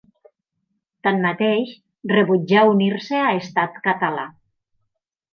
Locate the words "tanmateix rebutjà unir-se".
1.07-3.19